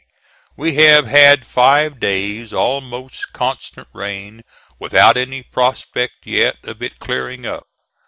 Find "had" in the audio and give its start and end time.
1.05-1.45